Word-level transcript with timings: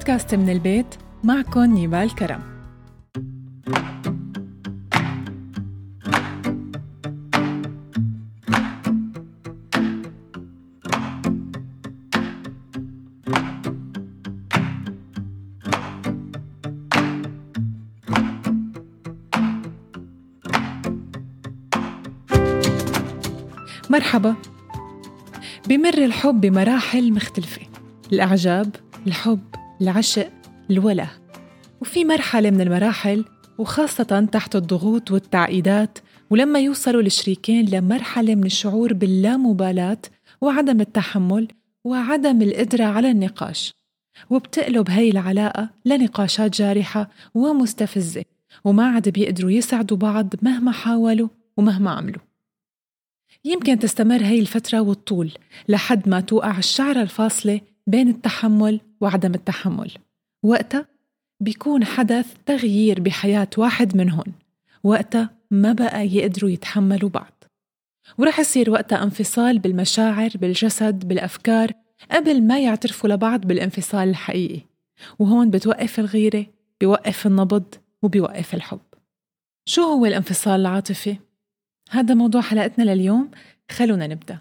بودكاست 0.00 0.34
من 0.34 0.50
البيت 0.50 0.86
معكم 1.24 1.60
نيبال 1.60 2.14
كرم. 2.14 2.40
مرحبا. 23.90 24.34
بمر 25.68 25.94
الحب 25.94 26.40
بمراحل 26.40 27.12
مختلفة. 27.12 27.62
الإعجاب 28.12 28.76
الحب. 29.06 29.49
العشق 29.80 30.30
الوله 30.70 31.10
وفي 31.80 32.04
مرحلة 32.04 32.50
من 32.50 32.60
المراحل 32.60 33.24
وخاصة 33.58 34.28
تحت 34.32 34.56
الضغوط 34.56 35.10
والتعقيدات 35.10 35.98
ولما 36.30 36.60
يوصلوا 36.60 37.02
الشريكين 37.02 37.66
لمرحلة 37.66 38.34
من 38.34 38.46
الشعور 38.46 38.92
باللامبالاة 38.92 39.98
وعدم 40.40 40.80
التحمل 40.80 41.48
وعدم 41.84 42.42
القدرة 42.42 42.84
على 42.84 43.10
النقاش. 43.10 43.74
وبتقلب 44.30 44.90
هاي 44.90 45.10
العلاقة 45.10 45.70
لنقاشات 45.84 46.56
جارحة 46.56 47.10
ومستفزة 47.34 48.24
وما 48.64 48.86
عاد 48.86 49.08
بيقدروا 49.08 49.50
يسعدوا 49.50 49.96
بعض 49.96 50.34
مهما 50.42 50.72
حاولوا 50.72 51.28
ومهما 51.56 51.90
عملوا. 51.90 52.22
يمكن 53.44 53.78
تستمر 53.78 54.22
هاي 54.22 54.40
الفترة 54.40 54.80
والطول 54.80 55.32
لحد 55.68 56.08
ما 56.08 56.20
توقع 56.20 56.58
الشعرة 56.58 57.02
الفاصلة 57.02 57.60
بين 57.86 58.08
التحمل 58.08 58.80
وعدم 59.00 59.34
التحمل. 59.34 59.92
وقتها 60.42 60.86
بيكون 61.40 61.84
حدث 61.84 62.26
تغيير 62.46 63.00
بحياة 63.00 63.48
واحد 63.56 63.96
منهم 63.96 64.24
وقتها 64.84 65.30
ما 65.50 65.72
بقى 65.72 66.06
يقدروا 66.06 66.50
يتحملوا 66.50 67.10
بعض. 67.10 67.44
ورح 68.18 68.40
يصير 68.40 68.70
وقتها 68.70 69.02
انفصال 69.02 69.58
بالمشاعر 69.58 70.30
بالجسد 70.34 71.08
بالأفكار 71.08 71.72
قبل 72.10 72.42
ما 72.42 72.60
يعترفوا 72.60 73.10
لبعض 73.10 73.40
بالانفصال 73.40 74.08
الحقيقي. 74.08 74.60
وهون 75.18 75.50
بتوقف 75.50 76.00
الغيرة 76.00 76.46
بيوقف 76.80 77.26
النبض 77.26 77.74
وبيوقف 78.02 78.54
الحب. 78.54 78.80
شو 79.64 79.82
هو 79.82 80.06
الانفصال 80.06 80.60
العاطفي؟ 80.60 81.16
هذا 81.90 82.14
موضوع 82.14 82.40
حلقتنا 82.40 82.94
لليوم. 82.94 83.30
خلونا 83.70 84.06
نبدأ. 84.06 84.38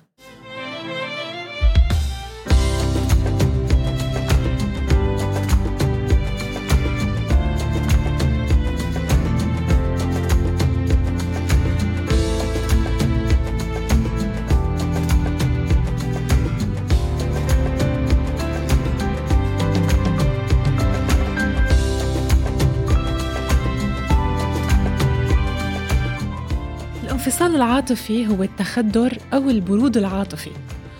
الانفصال 27.19 27.55
العاطفي 27.55 28.27
هو 28.27 28.43
التخدر 28.43 29.17
أو 29.33 29.49
البرود 29.49 29.97
العاطفي 29.97 30.49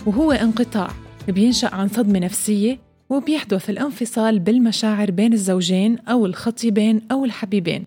وهو 0.05 0.31
انقطاع 0.31 0.89
بينشأ 1.27 1.75
عن 1.75 1.87
صدمة 1.87 2.19
نفسية 2.19 2.79
وبيحدث 3.09 3.69
الانفصال 3.69 4.39
بالمشاعر 4.39 5.11
بين 5.11 5.33
الزوجين 5.33 5.99
أو 5.99 6.25
الخطيبين 6.25 7.01
أو 7.11 7.25
الحبيبين 7.25 7.85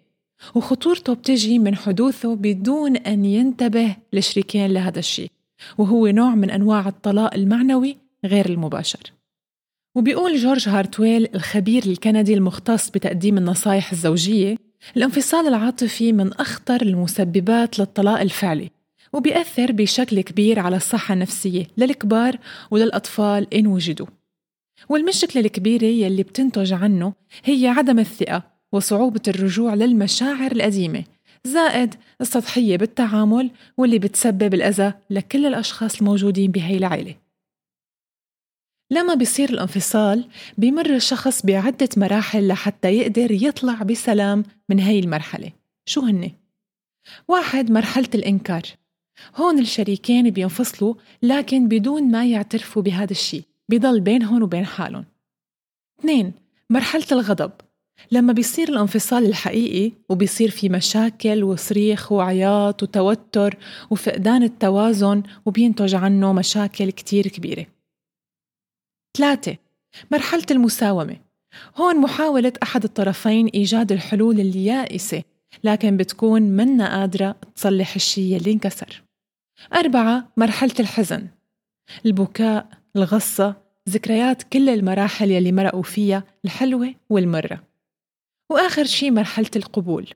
وخطورته 0.55 1.15
بتجي 1.15 1.59
من 1.59 1.77
حدوثه 1.77 2.35
بدون 2.35 2.97
أن 2.97 3.25
ينتبه 3.25 3.97
الشريكين 4.15 4.67
لهذا 4.67 4.99
الشيء 4.99 5.31
وهو 5.79 6.07
نوع 6.07 6.35
من 6.35 6.51
أنواع 6.51 6.89
الطلاق 6.89 7.35
المعنوي 7.35 7.97
غير 8.25 8.47
المباشر. 8.47 9.13
وبيقول 9.95 10.37
جورج 10.37 10.69
هارتويل 10.69 11.29
الخبير 11.35 11.83
الكندي 11.87 12.35
المختص 12.35 12.91
بتقديم 12.91 13.39
النصائح 13.39 13.93
الزوجية 13.93 14.57
الانفصال 14.97 15.47
العاطفي 15.49 16.13
من 16.13 16.33
أخطر 16.33 16.83
المسببات 16.83 17.79
للطلاق 17.79 18.21
الفعلي 18.21 18.71
وبيأثر 19.13 19.73
بشكل 19.73 20.21
كبير 20.21 20.59
على 20.59 20.77
الصحة 20.77 21.15
النفسية 21.15 21.67
للكبار 21.77 22.39
وللأطفال 22.71 23.55
إن 23.55 23.67
وجدوا. 23.67 24.07
والمشكلة 24.89 25.43
الكبيرة 25.43 25.85
يلي 25.85 26.23
بتنتج 26.23 26.73
عنه 26.73 27.13
هي 27.45 27.69
عدم 27.69 27.99
الثقة 27.99 28.43
وصعوبة 28.73 29.21
الرجوع 29.29 29.75
للمشاعر 29.75 30.53
القديمة 30.53 31.05
زائد 31.45 31.95
السطحية 32.21 32.77
بالتعامل 32.77 33.51
واللي 33.77 33.99
بتسبب 33.99 34.55
الأذى 34.55 34.93
لكل 35.11 35.47
الأشخاص 35.47 35.99
الموجودين 35.99 36.51
بهي 36.51 36.77
العائلة. 36.77 37.15
لما 38.93 39.15
بيصير 39.15 39.51
الانفصال 39.51 40.25
بيمر 40.59 40.95
الشخص 40.95 41.47
بعدة 41.47 41.89
مراحل 41.97 42.49
لحتى 42.49 42.89
يقدر 42.89 43.33
يطلع 43.33 43.83
بسلام 43.83 44.45
من 44.69 44.81
هاي 44.81 44.99
المرحلة. 44.99 45.53
شو 45.87 46.01
هن؟ 46.01 46.31
واحد 47.29 47.71
مرحلة 47.71 48.09
الإنكار. 48.15 48.63
هون 49.37 49.59
الشريكين 49.59 50.31
بينفصلوا 50.31 50.95
لكن 51.23 51.69
بدون 51.69 52.11
ما 52.11 52.27
يعترفوا 52.27 52.83
بهذا 52.83 53.11
الشيء 53.11 53.43
بضل 53.69 54.01
بينهم 54.01 54.43
وبين 54.43 54.67
حالهم. 54.67 55.05
اثنين 56.01 56.33
مرحلة 56.71 57.07
الغضب. 57.13 57.53
لما 58.11 58.33
بيصير 58.33 58.69
الانفصال 58.69 59.27
الحقيقي 59.27 59.93
وبيصير 60.09 60.51
في 60.51 60.69
مشاكل 60.69 61.45
وصريخ 61.45 62.13
وعياط 62.13 62.83
وتوتر 62.83 63.57
وفقدان 63.91 64.43
التوازن 64.43 65.23
وبينتج 65.47 65.95
عنه 65.95 66.33
مشاكل 66.33 66.91
كتير 66.91 67.29
كبيرة. 67.29 67.67
ثلاثة. 69.17 69.57
مرحلة 70.13 70.47
المساومة. 70.51 71.17
هون 71.77 71.97
محاولة 71.97 72.53
أحد 72.63 72.85
الطرفين 72.85 73.47
إيجاد 73.47 73.93
الحلول 73.93 74.41
اليائسة 74.41 75.23
لكن 75.65 75.97
بتكون 75.97 76.43
منا 76.43 77.01
قادرة 77.01 77.37
تصلح 77.55 77.95
الشيء 77.95 78.37
اللي 78.37 78.53
انكسر. 78.53 79.03
أربعة 79.75 80.33
مرحلة 80.37 80.75
الحزن. 80.81 81.29
البكاء 82.07 82.69
الغصة 82.97 83.57
ذكريات 83.89 84.43
كل 84.43 84.69
المراحل 84.69 85.31
يلي 85.31 85.53
مرقوا 85.53 85.83
فيها 85.83 86.25
الحلوة 86.45 86.95
والمرة. 87.11 87.63
وآخر 88.51 88.85
شي 88.85 89.11
مرحلة 89.11 89.51
القبول. 89.57 90.11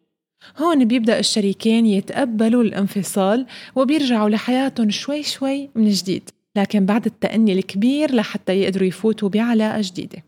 هون 0.58 0.84
بيبدأ 0.84 1.18
الشريكين 1.18 1.86
يتقبلوا 1.86 2.62
الانفصال 2.62 3.46
وبيرجعوا 3.76 4.28
لحياتهم 4.28 4.90
شوي 4.90 5.22
شوي 5.22 5.70
من 5.74 5.88
جديد. 5.90 6.30
لكن 6.56 6.87
بعد 6.87 7.06
التأني 7.06 7.53
الكبير 7.53 8.15
لحتى 8.15 8.53
يقدروا 8.53 8.89
يفوتوا 8.89 9.28
بعلاقة 9.28 9.81
جديدة. 9.83 10.22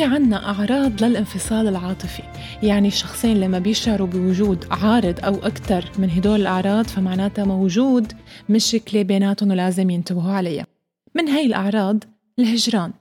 في 0.00 0.06
عنا 0.06 0.50
أعراض 0.50 1.04
للانفصال 1.04 1.68
العاطفي. 1.68 2.22
يعني 2.62 2.88
الشخصين 2.88 3.40
لما 3.40 3.58
بيشعروا 3.58 4.06
بوجود 4.06 4.64
عارض 4.70 5.24
أو 5.24 5.34
أكثر 5.34 5.84
من 5.98 6.10
هدول 6.10 6.40
الأعراض 6.40 6.84
فمعناتها 6.84 7.44
موجود 7.44 8.12
مشكلة 8.48 9.02
بيناتهم 9.02 9.50
ولازم 9.50 9.90
ينتبهوا 9.90 10.32
عليها. 10.32 10.66
من 11.14 11.28
هاي 11.28 11.46
الأعراض؟ 11.46 12.04
الهجران. 12.38 12.92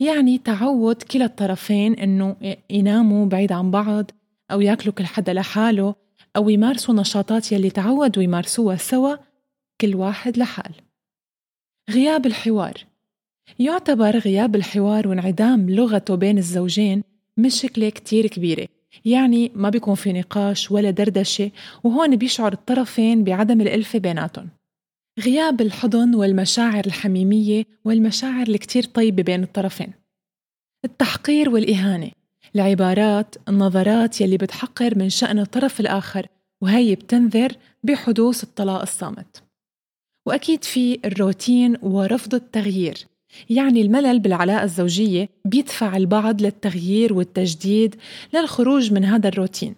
يعني 0.00 0.38
تعود 0.38 1.02
كلا 1.02 1.24
الطرفين 1.24 1.94
إنه 1.94 2.36
يناموا 2.70 3.26
بعيد 3.26 3.52
عن 3.52 3.70
بعض 3.70 4.10
أو 4.50 4.60
ياكلوا 4.60 4.94
كل 4.94 5.06
حدا 5.06 5.32
لحاله 5.32 5.94
أو 6.36 6.48
يمارسوا 6.48 6.94
نشاطات 6.94 7.52
يلي 7.52 7.70
تعودوا 7.70 8.22
يمارسوها 8.22 8.76
سوا 8.76 9.16
كل 9.80 9.94
واحد 9.94 10.38
لحال 10.38 10.72
غياب 11.90 12.26
الحوار. 12.26 12.89
يعتبر 13.58 14.18
غياب 14.18 14.56
الحوار 14.56 15.08
وانعدام 15.08 15.70
لغته 15.70 16.14
بين 16.14 16.38
الزوجين 16.38 17.02
مشكلة 17.36 17.88
كتير 17.88 18.26
كبيرة. 18.26 18.68
يعني 19.04 19.52
ما 19.54 19.70
بيكون 19.70 19.94
في 19.94 20.12
نقاش 20.12 20.70
ولا 20.70 20.90
دردشة 20.90 21.50
وهون 21.84 22.16
بيشعر 22.16 22.52
الطرفين 22.52 23.24
بعدم 23.24 23.60
الألفة 23.60 23.98
بيناتهم. 23.98 24.48
غياب 25.20 25.60
الحضن 25.60 26.14
والمشاعر 26.14 26.86
الحميمية 26.86 27.64
والمشاعر 27.84 28.48
الكتير 28.48 28.84
طيبة 28.84 29.22
بين 29.22 29.42
الطرفين. 29.42 29.92
التحقير 30.84 31.50
والإهانة. 31.50 32.10
العبارات 32.54 33.34
النظرات 33.48 34.20
يلي 34.20 34.36
بتحقر 34.36 34.98
من 34.98 35.08
شأن 35.08 35.38
الطرف 35.38 35.80
الآخر 35.80 36.26
وهي 36.60 36.94
بتنذر 36.94 37.52
بحدوث 37.82 38.44
الطلاق 38.44 38.80
الصامت. 38.80 39.42
وأكيد 40.26 40.64
في 40.64 41.00
الروتين 41.04 41.76
ورفض 41.82 42.34
التغيير. 42.34 43.09
يعني 43.50 43.82
الملل 43.82 44.18
بالعلاقة 44.20 44.64
الزوجية 44.64 45.28
بيدفع 45.44 45.96
البعض 45.96 46.42
للتغيير 46.42 47.12
والتجديد 47.12 47.96
للخروج 48.34 48.92
من 48.92 49.04
هذا 49.04 49.28
الروتين. 49.28 49.74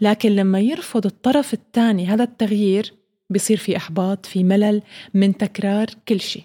لكن 0.00 0.28
لما 0.36 0.60
يرفض 0.60 1.06
الطرف 1.06 1.54
الثاني 1.54 2.06
هذا 2.06 2.24
التغيير 2.24 2.94
بصير 3.30 3.56
في 3.56 3.76
إحباط 3.76 4.26
في 4.26 4.44
ملل 4.44 4.82
من 5.14 5.36
تكرار 5.36 5.86
كل 6.08 6.20
شيء. 6.20 6.44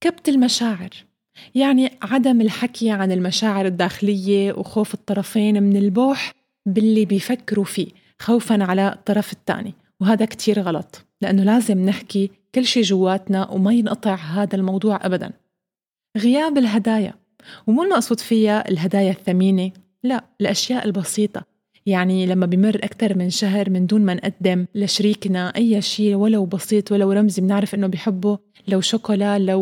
كبت 0.00 0.28
المشاعر 0.28 0.90
يعني 1.54 1.90
عدم 2.02 2.40
الحكي 2.40 2.90
عن 2.90 3.12
المشاعر 3.12 3.66
الداخلية 3.66 4.52
وخوف 4.52 4.94
الطرفين 4.94 5.62
من 5.62 5.76
البوح 5.76 6.34
باللي 6.66 7.04
بيفكروا 7.04 7.64
فيه 7.64 7.88
خوفا 8.18 8.64
على 8.64 8.92
الطرف 8.92 9.32
الثاني 9.32 9.74
وهذا 10.00 10.24
كتير 10.24 10.60
غلط. 10.60 11.09
لأنه 11.20 11.42
لازم 11.42 11.84
نحكي 11.84 12.30
كل 12.54 12.64
شيء 12.64 12.82
جواتنا 12.82 13.50
وما 13.50 13.72
ينقطع 13.72 14.14
هذا 14.14 14.56
الموضوع 14.56 15.06
أبدا. 15.06 15.32
غياب 16.16 16.58
الهدايا. 16.58 17.14
ومو 17.66 17.82
المقصود 17.82 18.20
فيها 18.20 18.68
الهدايا 18.68 19.10
الثمينة 19.10 19.70
لا 20.02 20.24
الأشياء 20.40 20.86
البسيطة. 20.86 21.44
يعني 21.86 22.26
لما 22.26 22.46
بمر 22.46 22.76
أكثر 22.76 23.18
من 23.18 23.30
شهر 23.30 23.70
من 23.70 23.86
دون 23.86 24.04
ما 24.04 24.14
نقدم 24.14 24.66
لشريكنا 24.74 25.56
أي 25.56 25.82
شيء 25.82 26.14
ولو 26.14 26.46
بسيط 26.46 26.92
ولو 26.92 27.12
رمزي 27.12 27.42
بنعرف 27.42 27.74
إنه 27.74 27.86
بحبه 27.86 28.38
لو 28.68 28.80
شوكولا 28.80 29.38
لو 29.38 29.60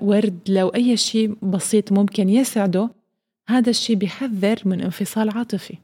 ورد 0.00 0.38
لو 0.48 0.68
أي 0.68 0.96
شيء 0.96 1.34
بسيط 1.42 1.92
ممكن 1.92 2.28
يسعده 2.28 2.90
هذا 3.48 3.70
الشيء 3.70 3.96
بيحذر 3.96 4.62
من 4.64 4.80
انفصال 4.80 5.30
عاطفي. 5.30 5.74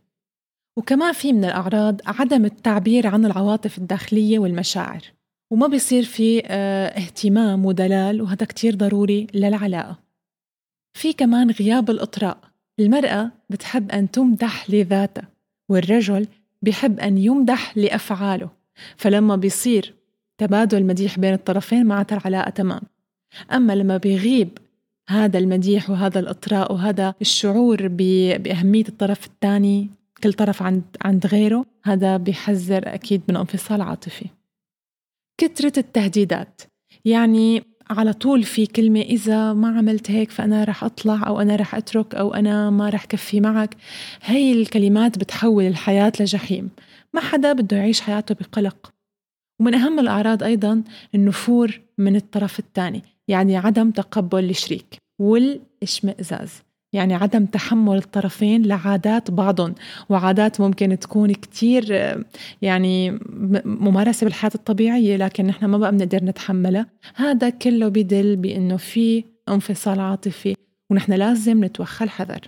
وكمان 0.77 1.13
في 1.13 1.33
من 1.33 1.45
الأعراض 1.45 2.01
عدم 2.07 2.45
التعبير 2.45 3.07
عن 3.07 3.25
العواطف 3.25 3.79
الداخلية 3.79 4.39
والمشاعر 4.39 5.01
وما 5.51 5.67
بيصير 5.67 6.03
في 6.03 6.43
آه 6.47 6.87
اهتمام 6.87 7.67
ودلال 7.67 8.23
وهذا 8.23 8.47
كتير 8.47 8.75
ضروري 8.75 9.27
للعلاقة. 9.35 9.99
في 10.95 11.13
كمان 11.13 11.51
غياب 11.51 11.91
الإطراء 11.91 12.39
المرأة 12.81 13.31
بتحب 13.51 13.91
أن 13.91 14.11
تمدح 14.11 14.71
لذاتها 14.71 15.29
والرجل 15.69 16.27
بحب 16.63 17.01
أن 17.01 17.19
يمدح 17.19 17.77
لأفعاله 17.77 18.49
فلما 18.97 19.37
بيصير 19.37 19.95
تبادل 20.39 20.85
مديح 20.85 21.19
بين 21.19 21.35
الطرفين 21.35 21.87
معناتها 21.87 22.19
العلاقة 22.19 22.51
تمام. 22.51 22.81
أما 23.53 23.73
لما 23.73 23.97
بيغيب 23.97 24.59
هذا 25.09 25.39
المديح 25.39 25.91
وهذا 25.91 26.21
الإطراء 26.21 26.73
وهذا 26.73 27.15
الشعور 27.21 27.89
بأهمية 27.89 28.85
الطرف 28.89 29.27
الثاني 29.27 29.91
كل 30.23 30.33
طرف 30.33 30.63
عند 30.63 30.83
عند 31.03 31.27
غيره. 31.27 31.67
هذا 31.85 32.17
بيحذر 32.17 32.95
أكيد 32.95 33.23
من 33.29 33.37
انفصال 33.37 33.81
عاطفي. 33.81 34.27
كثرة 35.39 35.73
التهديدات. 35.79 36.63
يعني 37.05 37.63
على 37.91 38.13
طول 38.13 38.43
في 38.43 38.67
كلمة 38.67 39.01
إذا 39.01 39.53
ما 39.53 39.79
عملت 39.79 40.11
هيك 40.11 40.31
فأنا 40.31 40.65
رح 40.65 40.85
أطلع 40.85 41.27
أو 41.27 41.41
أنا 41.41 41.57
رح 41.57 41.75
أترك 41.75 42.15
أو 42.15 42.35
أنا 42.35 42.71
ما 42.71 42.89
رح 42.89 43.05
كفي 43.05 43.41
معك. 43.41 43.77
هي 44.23 44.53
الكلمات 44.53 45.19
بتحول 45.19 45.65
الحياة 45.65 46.13
لجحيم. 46.21 46.71
ما 47.15 47.21
حدا 47.21 47.53
بده 47.53 47.77
يعيش 47.77 48.01
حياته 48.01 48.35
بقلق. 48.35 48.93
ومن 49.61 49.75
أهم 49.75 49.99
الأعراض 49.99 50.43
أيضا 50.43 50.83
النفور 51.15 51.81
من 51.99 52.17
الطرف 52.17 52.59
الثاني 52.59 53.03
يعني 53.29 53.57
عدم 53.57 53.91
تقبل 53.91 54.51
الشريك 54.51 54.97
والإشمئزاز. 55.21 56.63
يعني 56.97 57.15
عدم 57.15 57.47
تحمل 57.47 57.97
الطرفين 57.97 58.63
لعادات 58.63 59.31
بعضهم 59.31 59.75
وعادات 60.09 60.61
ممكن 60.61 60.99
تكون 60.99 61.33
كتير 61.33 61.85
يعني 62.63 63.19
ممارسة 63.65 64.25
بالحياة 64.25 64.51
الطبيعية 64.55 65.17
لكن 65.17 65.47
نحن 65.47 65.65
ما 65.65 65.79
بقى 65.79 65.93
بنقدر 65.93 66.25
نتحملها. 66.25 66.87
هذا 67.15 67.51
كله 67.51 67.89
بدل 67.89 68.37
بأنه 68.37 68.77
في 68.77 69.25
انفصال 69.49 70.01
عاطفي 70.01 70.55
ونحن 70.91 71.13
لازم 71.13 71.65
نتوخى 71.65 72.05
الحذر. 72.05 72.41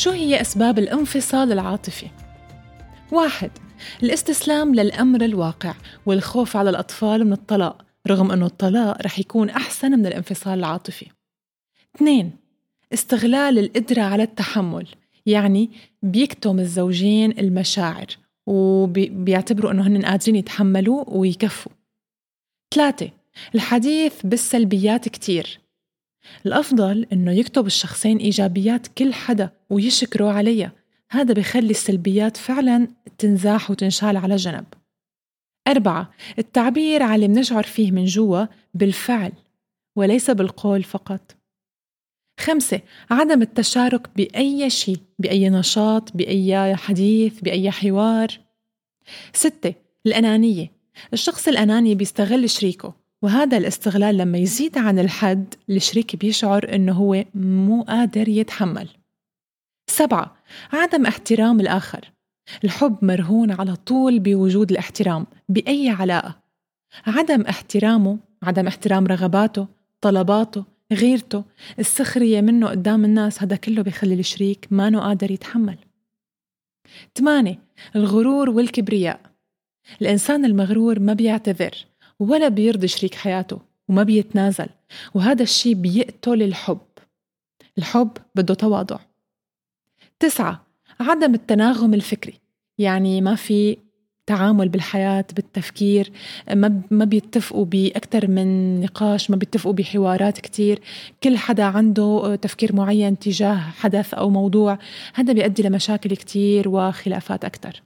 شو 0.00 0.10
هي 0.10 0.40
أسباب 0.40 0.78
الانفصال 0.78 1.52
العاطفي؟ 1.52 2.06
واحد 3.12 3.50
الاستسلام 4.02 4.74
للأمر 4.74 5.24
الواقع 5.24 5.74
والخوف 6.06 6.56
على 6.56 6.70
الأطفال 6.70 7.24
من 7.24 7.32
الطلاق 7.32 7.84
رغم 8.08 8.30
أنه 8.32 8.46
الطلاق 8.46 9.02
رح 9.02 9.18
يكون 9.18 9.50
أحسن 9.50 9.90
من 9.90 10.06
الانفصال 10.06 10.58
العاطفي. 10.58 11.06
اثنين 11.96 12.30
استغلال 12.92 13.58
القدرة 13.58 14.02
على 14.02 14.22
التحمل 14.22 14.88
يعني 15.26 15.70
بيكتم 16.02 16.58
الزوجين 16.58 17.38
المشاعر 17.38 18.06
وبيعتبروا 18.46 19.70
أنه 19.70 19.86
هن 19.86 20.04
قادرين 20.04 20.36
يتحملوا 20.36 21.04
ويكفوا. 21.08 21.72
ثلاثة 22.74 23.10
الحديث 23.54 24.14
بالسلبيات 24.24 25.08
كتير. 25.08 25.60
الأفضل 26.46 27.06
إنه 27.12 27.32
يكتب 27.32 27.66
الشخصين 27.66 28.18
إيجابيات 28.18 28.86
كل 28.86 29.14
حدا 29.14 29.59
ويشكروا 29.70 30.32
عليها 30.32 30.72
هذا 31.10 31.34
بخلي 31.34 31.70
السلبيات 31.70 32.36
فعلا 32.36 32.88
تنزاح 33.18 33.70
وتنشال 33.70 34.16
على 34.16 34.36
جنب 34.36 34.64
أربعة 35.68 36.10
التعبير 36.38 37.02
على 37.02 37.14
اللي 37.14 37.28
منشعر 37.28 37.62
فيه 37.62 37.92
من 37.92 38.04
جوا 38.04 38.46
بالفعل 38.74 39.32
وليس 39.96 40.30
بالقول 40.30 40.82
فقط. 40.82 41.36
خمسة 42.40 42.80
عدم 43.10 43.42
التشارك 43.42 44.08
بأي 44.16 44.70
شيء 44.70 44.96
بأي 45.18 45.50
نشاط 45.50 46.16
بأي 46.16 46.76
حديث 46.76 47.40
بأي 47.40 47.70
حوار. 47.70 48.28
ستة 49.32 49.74
الأنانية. 50.06 50.70
الشخص 51.12 51.48
الأناني 51.48 51.94
بيستغل 51.94 52.50
شريكه 52.50 52.94
وهذا 53.22 53.56
الاستغلال 53.56 54.16
لما 54.16 54.38
يزيد 54.38 54.78
عن 54.78 54.98
الحد 54.98 55.54
الشريك 55.70 56.16
بيشعر 56.16 56.74
إنه 56.74 56.92
هو 56.92 57.24
مو 57.34 57.82
قادر 57.82 58.28
يتحمل. 58.28 58.88
سبعة 59.90 60.36
عدم 60.72 61.06
احترام 61.06 61.60
الآخر. 61.60 62.12
الحب 62.64 63.04
مرهون 63.04 63.50
على 63.50 63.76
طول 63.76 64.18
بوجود 64.18 64.70
الاحترام 64.70 65.26
بأي 65.48 65.88
علاقة؟ 65.88 66.38
عدم 67.06 67.42
احترامه 67.42 68.18
عدم 68.42 68.66
احترام 68.66 69.06
رغباته 69.06 69.66
طلباته 70.00 70.64
غيرته 70.92 71.44
السخرية 71.78 72.40
منه 72.40 72.68
قدام 72.68 73.04
الناس 73.04 73.42
هذا 73.42 73.56
كله 73.56 73.82
بيخلي 73.82 74.14
الشريك 74.14 74.68
ما 74.70 75.00
قادر 75.00 75.30
يتحمل. 75.30 75.78
ثمانية 77.14 77.58
الغرور 77.96 78.50
والكبرياء. 78.50 79.20
الإنسان 80.02 80.44
المغرور 80.44 81.00
ما 81.00 81.12
بيعتذر 81.12 81.74
ولا 82.20 82.48
بيرضي 82.48 82.88
شريك 82.88 83.14
حياته 83.14 83.58
وما 83.88 84.02
بيتنازل 84.02 84.68
وهذا 85.14 85.42
الشيء 85.42 85.74
بيقتل 85.74 86.42
الحب. 86.42 86.86
الحب 87.78 88.10
بده 88.34 88.54
تواضع. 88.54 88.98
تسعة 90.20 90.66
عدم 91.00 91.34
التناغم 91.34 91.94
الفكري. 91.94 92.34
يعني 92.78 93.20
ما 93.20 93.34
في 93.34 93.76
تعامل 94.26 94.68
بالحياة 94.68 95.24
بالتفكير 95.36 96.12
ما 96.54 96.80
ما 96.90 97.04
بيتفقوا 97.04 97.64
بأكثر 97.64 98.28
من 98.28 98.80
نقاش 98.80 99.30
ما 99.30 99.36
بيتفقوا 99.36 99.72
بحوارات 99.72 100.40
كتير. 100.40 100.80
كل 101.22 101.36
حدا 101.36 101.64
عنده 101.64 102.38
تفكير 102.42 102.76
معين 102.76 103.18
تجاه 103.18 103.56
حدث 103.56 104.14
أو 104.14 104.30
موضوع 104.30 104.78
هذا 105.14 105.32
بيؤدي 105.32 105.62
لمشاكل 105.62 106.16
كتير 106.16 106.68
وخلافات 106.68 107.44
أكثر 107.44 107.82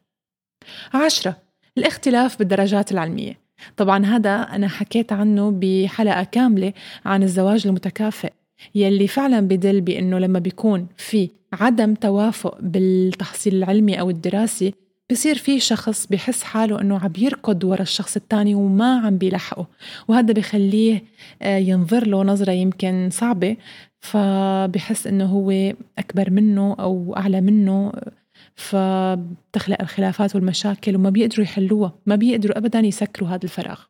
عشرة 0.95 1.37
الاختلاف 1.79 2.39
بالدرجات 2.39 2.93
العلمية. 2.93 3.39
طبعا 3.77 4.07
هذا 4.07 4.43
أنا 4.43 4.69
حكيت 4.69 5.13
عنه 5.13 5.51
بحلقة 5.61 6.25
كاملة 6.25 6.73
عن 7.05 7.23
الزواج 7.23 7.67
المتكافئ. 7.67 8.33
يلي 8.75 9.09
فعلا 9.09 9.41
بدل 9.41 9.81
بأنه 9.81 10.19
لما 10.19 10.39
بيكون 10.39 10.87
في 10.97 11.31
عدم 11.53 11.95
توافق 11.95 12.59
بالتحصيل 12.61 13.55
العلمي 13.55 14.01
أو 14.01 14.11
الدراسي 14.11 14.75
بصير 15.11 15.39
في 15.39 15.61
شخص 15.61 16.07
بحس 16.07 16.43
حاله 16.43 16.81
إنه 16.81 16.99
عم 16.99 17.13
يركض 17.19 17.65
ورا 17.65 17.83
الشخص 17.83 18.17
الثاني 18.17 18.55
وما 18.55 19.01
عم 19.01 19.19
بيلحقه. 19.19 19.67
وهذا 20.09 20.33
بخليه 20.33 21.05
آه، 21.43 21.59
ينظر 21.59 22.07
له 22.07 22.23
نظرة 22.23 22.53
يمكن 22.53 23.09
صعبة 23.13 23.57
فبحس 24.01 25.07
إنه 25.07 25.25
هو 25.25 25.75
أكبر 25.99 26.31
منه 26.31 26.77
أو 26.81 27.15
أعلى 27.17 27.41
منه 27.41 27.93
فبتخلق 28.55 29.81
الخلافات 29.81 30.35
والمشاكل 30.35 30.97
وما 30.97 31.11
بيقدروا 31.11 31.45
يحلوها 31.45 31.93
ما 32.07 32.17
بيقدروا 32.17 32.59
أبدا 32.59 32.81
يسكروا 32.81 33.29
هذا 33.29 33.45
الفراغ. 33.45 33.81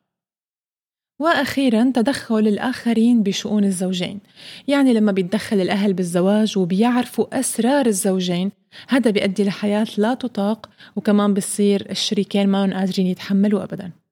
وأخيرا 1.19 1.91
تدخل 1.95 2.47
الآخرين 2.47 3.23
بشؤون 3.23 3.63
الزوجين. 3.63 4.19
يعني 4.67 4.93
لما 4.93 5.11
بيتدخل 5.11 5.61
الأهل 5.61 5.93
بالزواج 5.93 6.57
وبيعرفوا 6.57 7.39
أسرار 7.39 7.85
الزوجين 7.85 8.51
هذا 8.89 9.11
بيؤدي 9.11 9.43
لحياة 9.43 9.87
لا 9.97 10.13
تطاق 10.13 10.69
وكمان 10.95 11.33
بصير 11.33 11.87
الشريكين 11.91 12.47
ما 12.47 12.79
قادرين 12.79 13.07
يتحملوا 13.07 13.63
أبداً. 13.63 14.04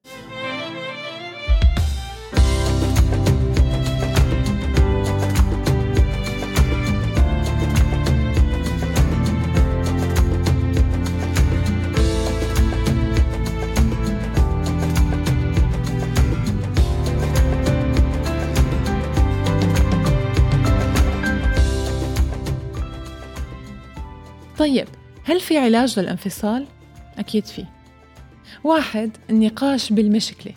طيب 24.63 24.87
هل 25.23 25.39
في 25.39 25.57
علاج 25.57 25.99
للانفصال؟ 25.99 26.65
أكيد 27.17 27.45
في. 27.45 27.65
واحد 28.63 29.17
النقاش 29.29 29.93
بالمشكلة. 29.93 30.53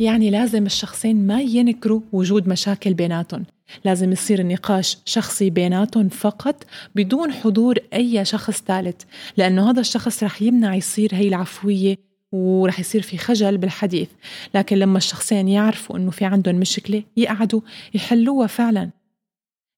يعني 0.00 0.30
لازم 0.30 0.66
الشخصين 0.66 1.26
ما 1.26 1.40
ينكروا 1.40 2.00
وجود 2.12 2.48
مشاكل 2.48 2.94
بيناتهم. 2.94 3.44
لازم 3.84 4.12
يصير 4.12 4.38
النقاش 4.38 4.98
شخصي 5.04 5.50
بيناتهم 5.50 6.08
فقط 6.08 6.64
بدون 6.94 7.32
حضور 7.32 7.78
أي 7.92 8.24
شخص 8.24 8.62
ثالث. 8.62 9.02
لأنه 9.36 9.70
هذا 9.70 9.80
الشخص 9.80 10.22
رح 10.22 10.42
يمنع 10.42 10.74
يصير 10.74 11.14
هي 11.14 11.28
العفوية 11.28 11.96
ورح 12.32 12.80
يصير 12.80 13.02
في 13.02 13.18
خجل 13.18 13.58
بالحديث. 13.58 14.08
لكن 14.54 14.76
لما 14.76 14.98
الشخصين 14.98 15.48
يعرفوا 15.48 15.96
أنه 15.96 16.10
في 16.10 16.24
عندهم 16.24 16.54
مشكلة 16.54 17.02
يقعدوا 17.16 17.60
يحلوها 17.94 18.46
فعلا. 18.46 18.90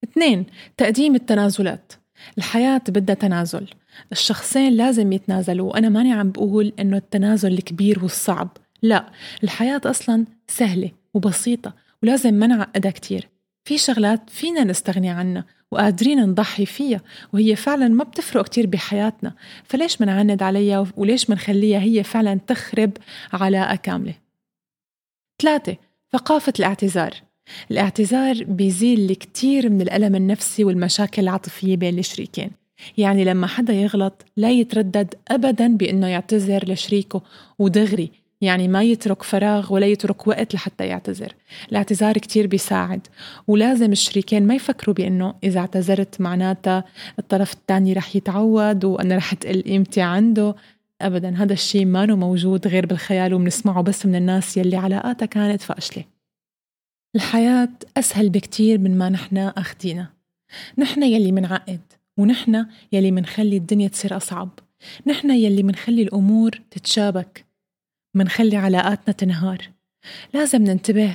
اثنين 0.04 0.46
تقديم 0.76 1.14
التنازلات. 1.14 1.99
الحياة 2.38 2.82
بدها 2.88 3.14
تنازل. 3.14 3.66
الشخصين 4.12 4.72
لازم 4.72 5.12
يتنازلوا. 5.12 5.72
وأنا 5.72 5.88
ماني 5.88 6.12
عم 6.12 6.30
بقول 6.30 6.72
إنه 6.78 6.96
التنازل 6.96 7.52
الكبير 7.52 8.02
والصعب. 8.02 8.56
لا 8.82 9.06
الحياة 9.44 9.80
أصلا 9.84 10.24
سهلة 10.48 10.90
وبسيطة 11.14 11.74
ولازم 12.02 12.34
ما 12.34 12.46
نعقدها 12.46 12.90
كتير. 12.90 13.28
في 13.64 13.78
شغلات 13.78 14.30
فينا 14.30 14.64
نستغني 14.64 15.10
عنها 15.10 15.44
وقادرين 15.70 16.20
نضحي 16.20 16.66
فيها 16.66 17.00
وهي 17.32 17.56
فعلا 17.56 17.88
ما 17.88 18.04
بتفرق 18.04 18.44
كتير 18.44 18.66
بحياتنا. 18.66 19.34
فليش 19.64 20.00
منعند 20.00 20.42
عليها 20.42 20.86
وليش 20.96 21.30
منخليها 21.30 21.80
هي 21.80 22.02
فعلا 22.02 22.40
تخرب 22.46 22.96
علاقة 23.32 23.76
كاملة؟ 23.76 24.14
ثلاثة 25.42 25.76
ثقافة 26.12 26.52
الاعتذار. 26.58 27.29
الاعتذار 27.70 28.44
بيزيل 28.44 29.14
كتير 29.14 29.70
من 29.70 29.80
الألم 29.80 30.14
النفسي 30.14 30.64
والمشاكل 30.64 31.22
العاطفية 31.22 31.76
بين 31.76 31.98
الشريكين. 31.98 32.50
يعني 32.98 33.24
لما 33.24 33.46
حدا 33.46 33.72
يغلط 33.72 34.24
لا 34.36 34.50
يتردد 34.50 35.14
أبدا 35.28 35.76
بأنه 35.76 36.06
يعتذر 36.06 36.72
لشريكه 36.72 37.22
ودغري. 37.58 38.10
يعني 38.40 38.68
ما 38.68 38.82
يترك 38.82 39.22
فراغ 39.22 39.72
ولا 39.72 39.86
يترك 39.86 40.26
وقت 40.26 40.54
لحتى 40.54 40.86
يعتذر. 40.86 41.34
الاعتذار 41.70 42.18
كتير 42.18 42.46
بيساعد. 42.46 43.06
ولازم 43.48 43.92
الشريكين 43.92 44.46
ما 44.46 44.54
يفكروا 44.54 44.94
بأنه 44.94 45.34
إذا 45.44 45.60
اعتذرت 45.60 46.20
معناتها 46.20 46.84
الطرف 47.18 47.52
الثاني 47.52 47.92
رح 47.92 48.16
يتعود 48.16 48.84
وأنا 48.84 49.16
رح 49.16 49.34
تقل 49.34 49.62
قيمتي 49.62 50.00
عنده. 50.00 50.54
أبدا 51.00 51.36
هذا 51.36 51.52
الشيء 51.52 51.86
ما 51.86 52.06
موجود 52.06 52.66
غير 52.66 52.86
بالخيال 52.86 53.34
وبنسمعه 53.34 53.82
بس 53.82 54.06
من 54.06 54.14
الناس 54.14 54.56
يلي 54.56 54.76
علاقاتها 54.76 55.26
كانت 55.26 55.62
فاشلة. 55.62 56.04
الحياة 57.16 57.68
أسهل 57.96 58.30
بكتير 58.30 58.78
من 58.78 58.98
ما 58.98 59.08
نحن 59.08 59.36
أخدينا 59.36 60.08
نحن 60.78 61.02
يلي 61.02 61.32
منعقد 61.32 61.80
ونحن 62.18 62.66
يلي 62.92 63.10
منخلي 63.10 63.56
الدنيا 63.56 63.88
تصير 63.88 64.16
أصعب. 64.16 64.58
نحن 65.06 65.30
يلي 65.30 65.62
منخلي 65.62 66.02
الأمور 66.02 66.60
تتشابك. 66.70 67.46
منخلي 68.14 68.56
علاقاتنا 68.56 69.14
تنهار. 69.14 69.70
لازم 70.34 70.62
ننتبه 70.62 71.14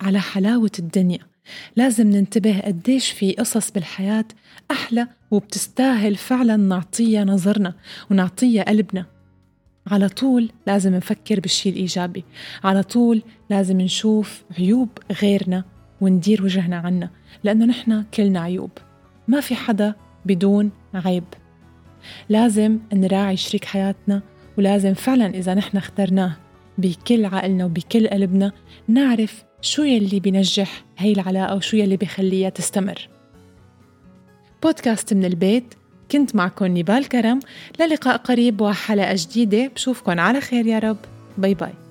على 0.00 0.20
حلاوة 0.20 0.70
الدنيا. 0.78 1.26
لازم 1.76 2.10
ننتبه 2.10 2.60
قديش 2.60 3.10
في 3.10 3.32
قصص 3.32 3.70
بالحياة 3.70 4.24
أحلى 4.70 5.08
وبتستاهل 5.30 6.16
فعلا 6.16 6.56
نعطيها 6.56 7.24
نظرنا 7.24 7.74
ونعطيها 8.10 8.62
قلبنا. 8.62 9.06
على 9.90 10.08
طول 10.08 10.50
لازم 10.66 10.94
نفكر 10.94 11.40
بالشيء 11.40 11.72
الإيجابي. 11.72 12.24
على 12.64 12.82
طول 12.82 13.22
لازم 13.50 13.80
نشوف 13.80 14.42
عيوب 14.58 14.88
غيرنا 15.22 15.64
وندير 16.00 16.44
وجهنا 16.44 16.76
عنا 16.76 17.10
لأنه 17.44 17.64
نحن 17.64 18.04
كلنا 18.14 18.40
عيوب. 18.40 18.70
ما 19.28 19.40
في 19.40 19.54
حدا 19.54 19.94
بدون 20.26 20.70
عيب. 20.94 21.24
لازم 22.28 22.78
نراعي 22.92 23.36
شريك 23.36 23.64
حياتنا 23.64 24.22
ولازم 24.58 24.94
فعلا 24.94 25.26
إذا 25.26 25.54
نحن 25.54 25.76
اخترناه 25.76 26.36
بكل 26.78 27.24
عقلنا 27.24 27.64
وبكل 27.64 28.08
قلبنا 28.08 28.52
نعرف 28.88 29.44
شو 29.60 29.82
يلي 29.82 30.20
بينجح 30.20 30.84
هي 30.98 31.12
العلاقة 31.12 31.56
وشو 31.56 31.76
يلي 31.76 31.96
بيخليها 31.96 32.48
تستمر. 32.48 33.08
بودكاست 34.62 35.14
من 35.14 35.24
البيت 35.24 35.74
كنت 36.12 36.36
معكم 36.36 36.66
نيبال 36.66 37.08
كرم 37.08 37.40
للقاء 37.80 38.16
قريب 38.16 38.60
وحلقة 38.60 39.14
جديدة 39.16 39.70
بشوفكن 39.74 40.18
على 40.18 40.40
خير 40.40 40.66
يا 40.66 40.78
رب. 40.78 40.96
bye 41.38 41.54
bye. 41.54 41.89